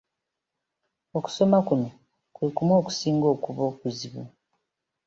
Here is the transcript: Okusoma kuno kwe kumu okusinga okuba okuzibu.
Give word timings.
Okusoma 1.17 1.57
kuno 1.67 1.87
kwe 2.33 2.47
kumu 2.55 2.73
okusinga 2.79 3.27
okuba 3.35 3.61
okuzibu. 3.71 4.21